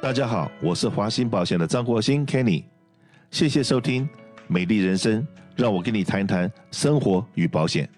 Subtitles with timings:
[0.00, 2.62] 大家好，我是华兴保险的张国兴 Kenny，
[3.32, 4.08] 谢谢收听
[4.46, 5.26] 美丽人生，
[5.56, 7.90] 让我跟你谈一谈生活与保险。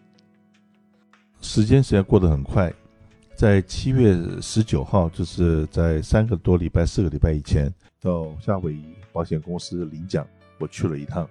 [1.43, 2.73] 时间实在过得很快，
[3.37, 7.71] 在七月十九号，就是在三个多礼拜、四个礼拜以前，
[8.01, 10.27] 到夏威夷保险公司领奖，
[10.59, 11.29] 我去了一趟，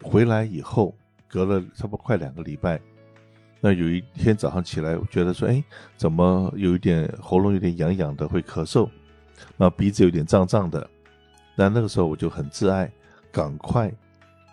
[0.00, 0.94] 回来以后
[1.26, 2.80] 隔了差不多快两个礼拜，
[3.60, 5.62] 那有一天早上起来，我觉得说，哎，
[5.96, 8.88] 怎么有一点喉咙有点痒痒的，会咳嗽。
[9.56, 10.88] 那鼻子有点胀胀的，
[11.54, 12.90] 那那个时候我就很自爱，
[13.30, 13.92] 赶快，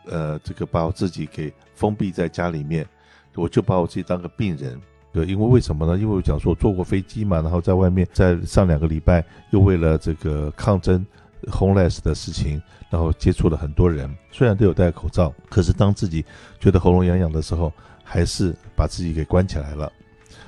[0.06, 2.88] 呃，这个把我自己给封闭在家里面，
[3.36, 4.80] 我就把我自己当个病人，
[5.12, 5.98] 对，因为为什么呢？
[5.98, 11.06] 因为我讲说坐过飞机嘛，然后在外面在上两个礼拜，又为了这个抗争
[11.48, 16.26] homeless 的事情，然后接触了很多人，虽然都有戴口罩，可是当自己
[16.60, 17.72] 觉得喉咙痒痒的时候，
[18.04, 19.92] 还是把自己给关起来了，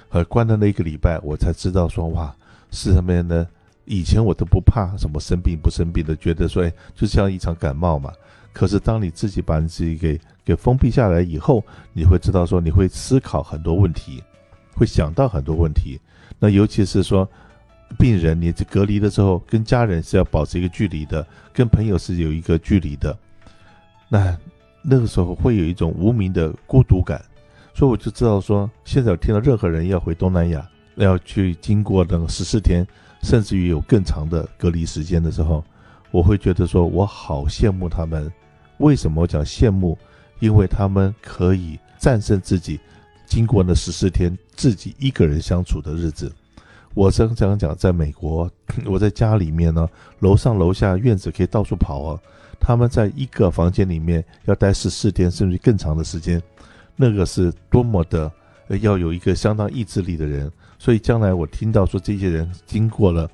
[0.09, 2.35] 而关的那一个礼拜，我才知道说哇，
[2.71, 3.47] 是什么样呢？
[3.85, 8.11] 以前我都不怕什么生病不生病的，觉得说，哎，就像一场感冒嘛。
[8.53, 14.21] 可是当你自己把你自己给给封闭下来以后，你会知道说，你会思考很多问题，
[14.75, 15.99] 会想到很多问题。
[16.37, 17.27] 那尤其是说，
[17.97, 23.17] 病人你隔离的时候，跟家人是要保持一个距离的，跟朋友是有一个距离的。
[24.09, 24.37] 那
[24.81, 27.23] 那个时候会有一种无名的孤独感，
[27.73, 32.85] 所以我就知道说，现在我听到任何人要回东南亚，要去经过那个十四天。
[33.23, 35.63] 甚至于有更长的隔离时间的时候，
[36.11, 38.31] 我会觉得说，我好羡慕他们。
[38.77, 39.97] 为什么我讲羡慕？
[40.39, 42.79] 因为他们可以战胜自己，
[43.27, 46.33] 经过那十四天自己一个人相处的日子。
[46.95, 48.49] 我刚刚讲，在美国，
[48.85, 49.87] 我在家里面呢，
[50.19, 52.19] 楼上楼下院子可以到处跑啊。
[52.59, 56.41] 他们在一个房间里面要待十四天，甚至更长的时间，
[56.95, 58.31] 那个是多么的
[58.81, 60.51] 要有一个相当意志力的人。
[60.81, 63.29] 所以将来我听到说这些人经过了，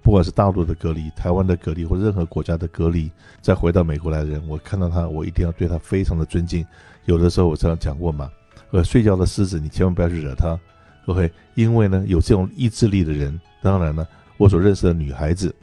[0.00, 3.10] 不管是大陆的隔离、台湾的隔离或任何国家的隔离，
[3.42, 6.64] 再回到美国来的人，我看到他，我一定要对他非常的尊敬。
[7.04, 8.30] 有的时候我这样讲过嘛，
[8.70, 10.58] 呃，睡觉的狮子你千万不要去惹他
[11.04, 11.30] ，OK？
[11.54, 15.54] 因为呢，有这种意志力的人，当然呢，我所认识的女孩子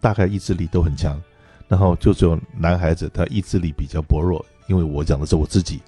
[0.00, 1.22] 大概意志力都很强，
[1.68, 4.44] 然后就只有男孩子他意志力比较薄弱。
[4.66, 5.80] 因为我讲的是我自己，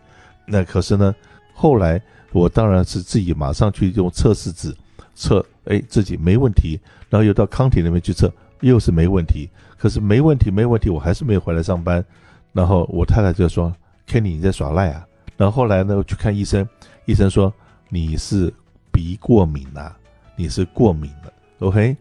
[0.46, 1.12] 那可是呢，
[1.52, 4.72] 后来我当然是自己马上去用测试纸。
[5.14, 9.48] 测，哎，自己没问题，然后又到康体那边去测，又是没问题。
[9.76, 12.04] 可是没问题，没问题，我还是没有回来上班。
[12.52, 13.74] 然后我太太就说
[14.08, 16.66] ：“Kenny，你在耍赖啊？”然后后来呢，去看医生，
[17.04, 17.52] 医生说
[17.90, 18.52] ：“你是
[18.90, 19.94] 鼻过敏啊，
[20.36, 21.32] 你是过敏了。
[21.58, 21.96] ”OK，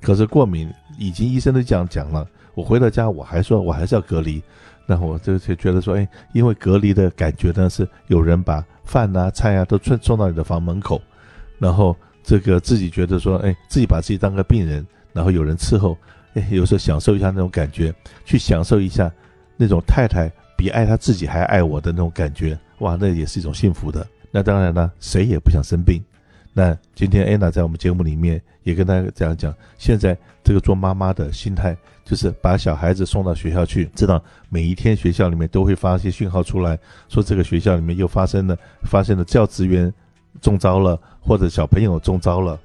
[0.00, 2.28] 可是过敏已经医生都这样讲了。
[2.54, 4.42] 我回到家，我还说我还是要隔离。
[4.84, 11.00] 然后我就就觉得说：“哎，因为隔离的感觉呢，是有人把饭啊、菜啊都送送到你的房门口，
[11.58, 15.96] 然后。”这个自己觉得说，哎，自己把自己当个病人，然后有人伺候，
[16.34, 17.92] 哎，有时候享受一下那种感觉，
[18.24, 19.12] 去享受一下
[19.56, 24.06] 那种太太比爱她自己还爱我的那种感觉，哇，那也是一种幸福的。
[24.30, 26.00] 那当然了，谁也不想生病。
[26.54, 36.78] 那今天安娜在我们节目里面也跟大家这样讲，现在这个做妈妈的心态就是把小孩子送到学校去，知道每一天学校里面都会发一些讯号出来，
[37.08, 39.92] 说这个学校里面又发生了发生了教职员。
[40.40, 42.58] 中招了，或者小朋友中招了，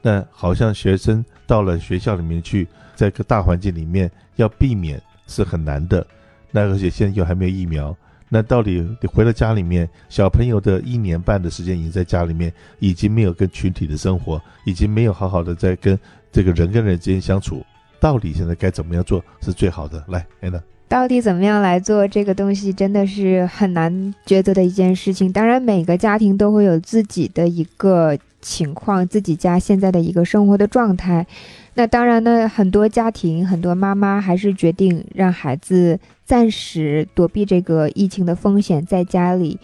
[0.00, 6.06] 那好像学生到了学校里面去，在个大环境里面要避免是很难的。
[6.50, 7.94] 那而且现在又还没有疫苗，
[8.28, 15.98] 那到底你回到家里面，小朋友的一年半的时间已经在家里面，已经没有跟群体的生活，已经没有好好的在跟
[16.32, 17.64] 这个人跟人之间相处，
[18.00, 20.02] 到底现在该怎么样做是最好的？
[20.08, 20.62] 来，Anna。
[20.88, 25.30] 到底怎么样来做这个东西，真的是很难抉择的一件事情。
[25.30, 31.26] 当然，每个家庭都会有自己的一个情况，自己家现在的一个生活的状态。
[31.74, 39.60] 那当然呢，很多家庭，很多妈妈还是决定让孩子暂时躲避这个疫情的风险，在家里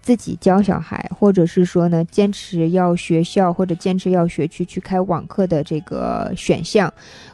[0.00, 6.90] 自己教小孩，或者是说呢，坚持要学校或者坚持要学区去开网课的这个选项。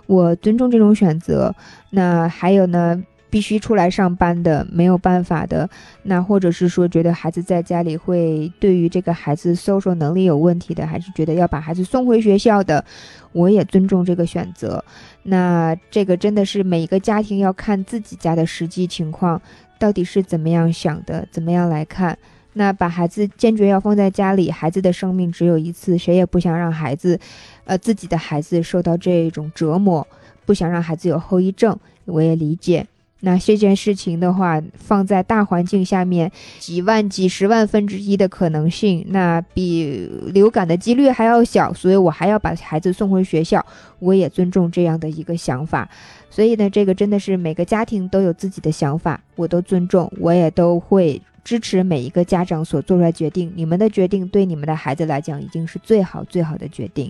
[0.07, 1.55] 我尊重这种选择。
[1.91, 3.05] 那还有呢？
[3.29, 5.69] 必须出来上班的，没有办法的，
[6.05, 12.85] 那或者是说觉得孩子在家里会对于这个孩子搜索能力有问题的，还是觉得要把孩子送回学校的，
[13.33, 14.83] 我也尊重这个选择。
[15.25, 19.41] 那这个真的是每一个家庭要看自己家的实际情况，
[19.79, 22.17] 到底是怎么样想的，怎么样来看。
[22.59, 27.21] 那把孩子坚决要放在家里，孩子的生命只有一次，谁也不想让孩子，
[27.65, 30.07] 呃，自己的孩子受到这种折磨，
[30.47, 32.87] 不想让孩子有后遗症，我也理解。
[33.21, 43.65] 那这件事情的话，放在大环境下面，几万、几十万分之一的可能性，那比流感的几率还要小，所以我还要把孩子送回学校。
[43.99, 45.89] 我也尊重这样的一个想法。
[46.29, 53.53] 所以呢，这个真的是每个家庭都有自己的想法，我都尊重，我也都会支持每一个家长所做出来决定。
[53.55, 57.09] 你们的决定对你们的孩子来讲，已经是最好最好的决定。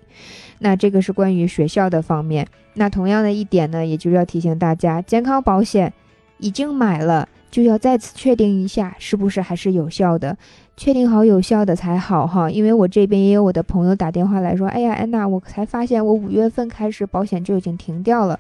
[0.59, 2.47] 那这个是关于学校的方面。
[2.75, 5.91] 那同样的一点呢，也就是要提醒大家，健康保险
[6.37, 10.37] 已经买了，就要再次确定一下是不是还是有效的，
[10.77, 12.51] 确定好有效的才好哈。
[12.51, 18.39] 因为我这边也有我的朋友打电话来说，哎呀，安娜，我才发现我五月份开始保险就已经停掉了。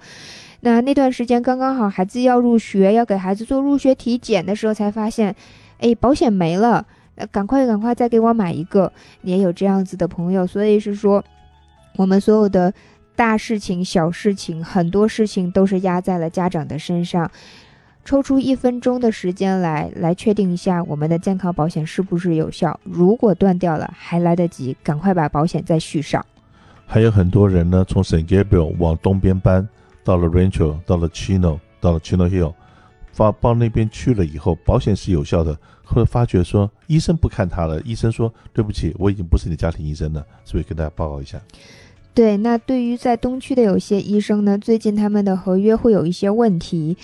[0.60, 5.34] 那那段时间刚刚好孩子要入学，要给孩子做入学体检的时候，才发现，
[5.78, 6.86] 哎，保险没了，
[7.30, 8.92] 赶快赶快再给我买一个。
[9.22, 11.24] 也有这样子的朋友，所以是说，
[11.96, 12.72] 我们所有的。
[13.16, 17.30] 大事情、小事情，很多事情都是压在了家长的身上。
[18.04, 22.78] 抽出一分钟的时间来，来确定一下我们的健康保险是不是有效。
[22.84, 26.22] 如果断掉了，还来得及，赶快把保险再续上。
[26.86, 29.66] 还有很多人呢，从 San Gabriel 往东边搬，
[30.04, 32.52] 到了 Rancho，到了 Chino，到了 Chino Hill，
[33.16, 35.56] 发到那边去了以后，保险是有效的。
[35.82, 41.40] 后来发觉说，医生不看他了，医生说对不起，我已经不是你家庭医生了，所以跟大家报告一下。
[42.12, 46.94] 对，那对于在东区的有些医生呢，最近他们的合约会有一些问题，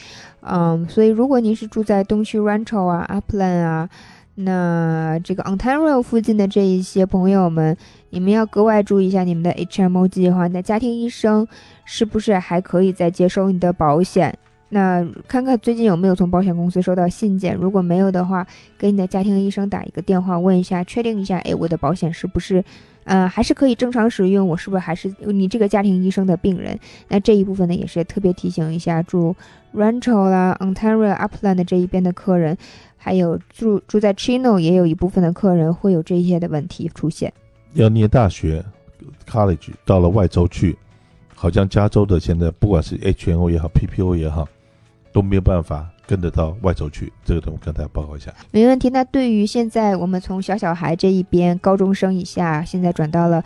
[0.41, 3.89] 嗯，所以如果您是住在东区 Rancho 啊、Upland 啊，
[4.35, 7.75] 那这个 Ontario 附近的这一些朋友们，
[8.11, 11.47] 你们要格外注意一下你们的 HMO 计划，那家庭医生
[11.87, 14.37] 是不是还可以再接收你的保险？
[14.75, 18.47] 那看看最近有没有从保险公司收到信件，如果没有的话，
[18.79, 22.65] 给你的家庭医生打一个电话，问一下，确定一下，哎，我的保险是不是？
[23.05, 26.79] 呃，还是可以正常使用，我是不是还是你这个家庭医生的病人？
[27.09, 29.37] 那这一部分呢，也是特别提醒一下住
[29.75, 32.57] Rancho 啦、Ontario、Upland 这一边的客人，
[32.97, 37.31] 还有住住在 Chino 也有一部分的客人会有这些的问题出现。
[37.75, 38.65] 要念大学
[39.29, 40.79] College 到了外州去，
[41.35, 44.49] 好像加州的现在不管是 HMO 也好，PPO 也好，
[45.13, 45.89] 都没有办法。
[46.05, 48.31] 跟得到外州去，这个等我跟大家报告一下。
[48.51, 48.91] 没问题。
[48.91, 53.43] 那对于现在我们从小小孩这一边，高中生以下，现在转到了，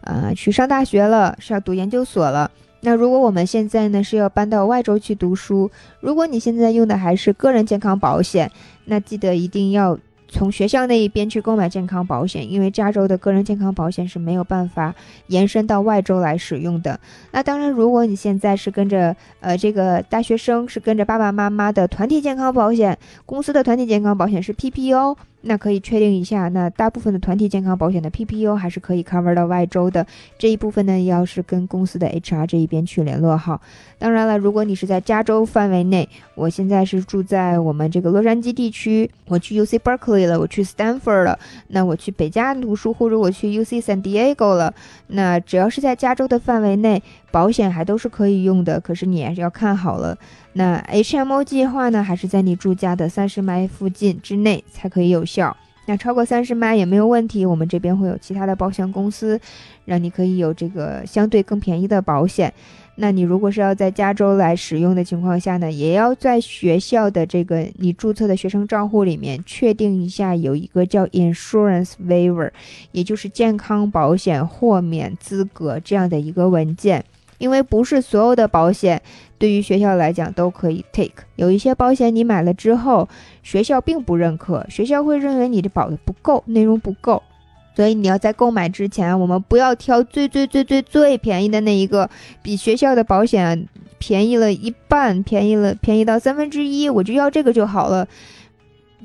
[0.00, 2.50] 呃，去上大学了，是要读研究所了。
[2.80, 5.70] 那如果我们现在呢是要搬到外州去读书，
[6.00, 8.50] 如果你现在用的还是个人健康保险，
[8.86, 9.96] 那记得一定要。
[10.30, 14.94] 从学校那一边去购买健康保险，因为加州的个人健康保险是没有办法
[15.26, 16.98] 延伸到外州来使用的。
[17.32, 22.96] 那当然，如果你现在是跟着呃这个大学生是跟着爸爸妈妈的团体健康保险，
[23.26, 25.16] 公司的团体健康保险是 PPO。
[25.42, 30.06] 那可以确定一下，那大部分的团体健康保险的 PPO 还是可以 cover 到外州的
[30.38, 33.60] 这一部分呢，要是跟公司的 HR 这一边去联络好。
[33.98, 41.38] 当然了，如果你是在加州范围内，我现在是住在我们这个洛杉矶地区，我去 UC Berkeley 了，我去 Stanford 了，
[41.68, 44.74] 那我去北加读书，或者我去 UC San Diego 了，
[45.08, 48.80] 那只要是在加州的范围内，保险还都是可以用的。
[48.80, 50.16] 可是你还是要看好了。
[50.52, 55.56] 那 HMO 计划呢，还是在你住家的三十迈附近之内才可以有效。
[55.86, 59.40] 那超过三十迈也没有问题，我们这边会有其他的保险公司，
[59.86, 62.52] 让你可以有这个相对更便宜的保险。
[62.96, 72.50] 那你如果是要在加州来使用的情况下呢，也要在学校的这个你注册的学生账户里面确定一下，有一个叫 Insurance Waiver，
[72.92, 77.04] 也就是健康保险豁免资格这样的一个文件。
[77.40, 79.00] 因为不是所有的保险
[79.38, 83.08] 对于学校来讲都可以 take，有一些保险你买了之后，
[83.42, 87.22] 学校并不认可，学校会认为你的保的不够，内容不够，
[87.74, 92.10] 所以你要在购买之前，我们不要挑最最最最最便宜的那一个，
[92.42, 93.66] 比学校的保险
[93.98, 98.06] 便宜了一半，便宜了便宜到三分之一，我就要这个就好了。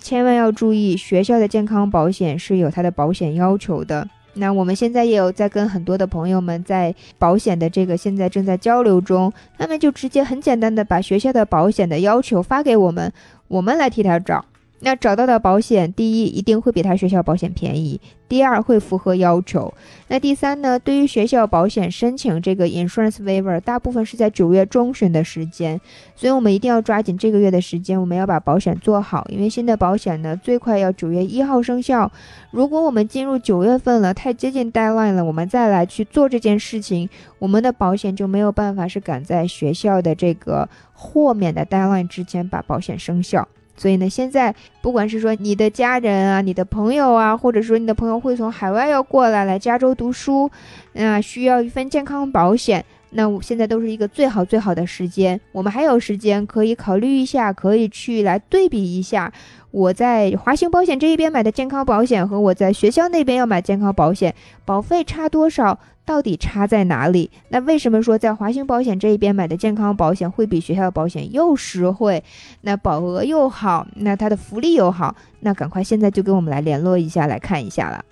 [0.02, 4.06] 千万要注意，学校的健康保险是有它的保险要求的。
[4.36, 13.12] 那我们现在也有在跟很多的朋友们在保险的这个现在正在交流中，他们就直接很简单的把学校的保险的要求发给我们，
[13.48, 14.46] 我们来替他找。
[14.86, 18.00] 那找到的保险，第一一定会比他学校保险便宜，
[18.30, 19.74] 第二会符合要求。
[20.10, 20.78] 那第三呢？
[20.78, 25.82] 对于学校保险申请这个 insurance waiver，大部分是在九月中旬的时间，
[26.16, 32.12] 所以我们一定要抓紧这个月的时间，我们要把保险做好，因为新的保险呢最快要九月一号生效。
[32.52, 43.48] 如果我们进入九月份了，太接近 deadline 了，我们再来去做这件事情，我们的保险就没有办法是赶在学校的这个豁免的 deadline 之前把保险生效。
[43.78, 50.50] 所以呢，现在不管是说你的家人啊、你的朋友啊，或者说你的朋友会从海外要过来来加州读书，
[50.94, 59.32] 那需要一份健康保险，那我现在都是一个最好最好的时间，我们还有时间可以考虑一下，可以去来对比一下，
[59.72, 65.78] 我在华兴保险这一边买的健康保险和我在学校那边要买健康保险，保费差多少？
[66.06, 67.32] 到底差在哪里？
[67.50, 72.24] 那为什么说在华兴保险这一边买的健康保险会比学校的保险又实惠，
[72.62, 75.16] 那保额又好，那它的福利又好？
[75.40, 78.06] 那赶快现在就跟我们来联络一下，来看一下了。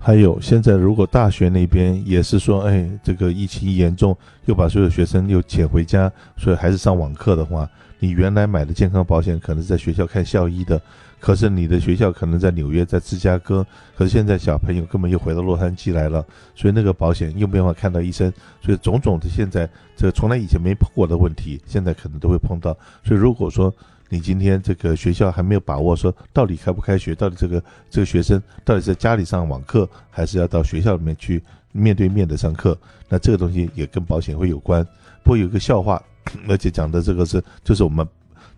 [0.00, 10.80] 还有，现在如果大学那边也是说，哎，这个疫情严重，又把所有学生又遣回家，所以还是上网课的话，你原来买的健康保险可能是在学校看校医的。
[11.20, 16.24] 可是你的学校可能在纽约，在芝加哥，可是现在小朋友根本又回到洛杉矶来了，
[16.54, 22.72] 所以那个保险又没办法看到医生，所以种种的现在这个从来以前没碰过的问题，现在可能都会碰到。
[23.02, 23.74] 所以如果说
[24.08, 32.76] 你今天这个学校还没有把握说到底开不开学，到底这个这个学生到底在家里上网课，还是要到学校里面去面对面的上课，
[33.08, 34.82] 那这个东西也跟保险会有关。
[35.22, 36.02] 不过有一个笑话，
[36.48, 38.06] 而且讲的这个是就是我们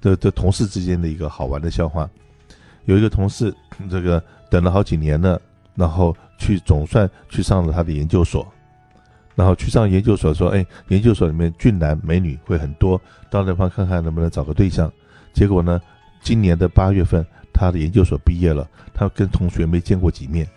[0.01, 2.09] 的的同事之间的一个好玩的笑话。
[2.85, 3.53] 有一个同事，
[3.91, 5.41] 这个等了好几年了，
[5.75, 8.47] 然后去总算去上了他的研究所，
[9.35, 14.91] 然后去上研究所说：“哎，研究所里面俊男美女会很多，到那方看看能不能找个对象。”
[15.33, 15.81] 结果呢，
[16.23, 20.49] 今年的八月份，他的研究所毕业了，他跟同学没见过几面，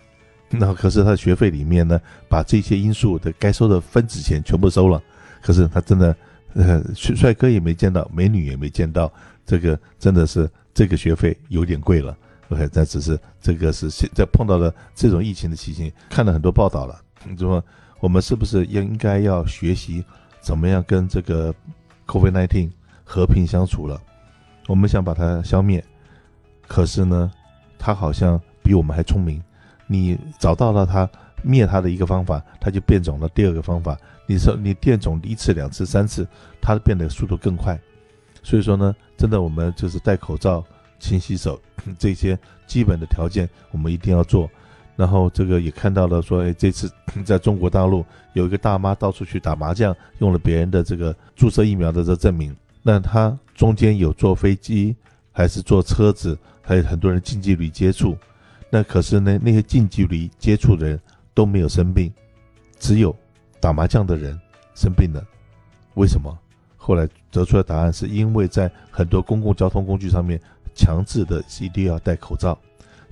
[0.50, 5.02] 那可是他的学费里面呢，把这些因素的该收的分子钱全部收了，
[5.40, 6.16] 可是他真的，
[6.54, 9.12] 呃，帅哥也没见到，美女也没见到，
[9.46, 10.50] 这个真的是。
[10.76, 17.00] 这个学费有点贵了，OK，但只是这个是现在碰到了这种疫情的期间，看了很多报道了。
[17.22, 17.64] 你说
[18.00, 20.04] 我们是不是应应该要学习
[20.40, 21.54] 怎么样跟这个
[22.08, 22.70] COVID-19
[23.04, 24.02] 和平相处了？
[24.66, 25.84] 我们想把它消灭，
[26.66, 27.30] 可是呢，
[27.78, 29.42] 它好像比我们还聪明。
[29.86, 31.08] 你找到了它
[31.42, 33.98] 灭它的一个方法，它就变种了第二个方法。
[34.26, 36.26] 你说你变种一次、两次、三次，
[36.62, 37.78] 它变得速度更快。
[38.42, 40.64] 所以说呢，真的我们就是戴口罩、
[40.98, 41.60] 勤洗手
[41.98, 44.48] 这些基本的条件，我们一定要做。
[44.96, 46.90] 然后这个也看到了说，哎，这次
[47.22, 48.02] 在中国大陆
[48.32, 52.56] 有一个大妈到处去打麻将，用了别人的这个注射疫苗的这证明。
[52.86, 54.94] 那他中间有坐飞机，
[55.32, 58.14] 还是坐车子，还有很多人近距离接触。
[58.68, 61.00] 那可是呢，那些近距离接触的人
[61.32, 62.12] 都没有生病，
[62.78, 63.16] 只有
[63.58, 64.38] 打麻将的人
[64.74, 65.24] 生病了。
[65.94, 66.38] 为什么？
[66.76, 70.38] 后来得出的答案是因为在很多公共交通工具上面
[70.74, 72.58] 强制的一定要戴口罩，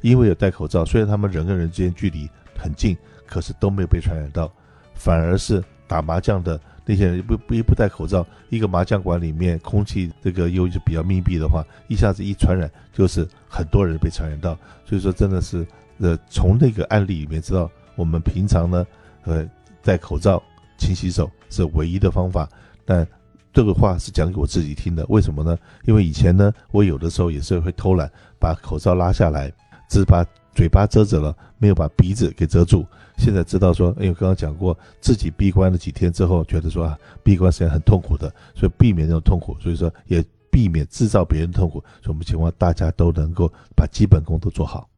[0.02, 4.52] 因为有戴口罩，虽然他们人跟人之间距离很近，可是都没有被传染到，
[4.94, 6.60] 反而是打麻将的
[6.92, 15.66] 那些人不不一不戴口罩，一个麻将馆里面空气这个又是比较密闭的话，一下子一传染就是很多人被传染到，所以说真的是
[16.00, 18.86] 呃从那个案例里面知道，我们平常呢
[19.24, 19.48] 呃
[19.82, 20.42] 戴口罩、
[20.76, 22.46] 勤洗手是唯一的方法，
[22.84, 23.08] 但。
[23.54, 25.58] 这个话是讲给我自己听的，为什么呢？
[25.84, 29.52] 因为以前呢，我有的时候也是会偷懒，把口罩拉下来，
[29.90, 32.86] 只把嘴巴遮着了，没有把鼻子给遮住。
[33.16, 41.78] 现在知道说，因为刚刚讲过，自己闭关了几天之后，觉得说啊，闭关时间很痛苦的，所以避免那种痛苦，所以说也避免制造别人痛苦。
[42.02, 44.88] 所以我们希望大家都能够把基本功都做好。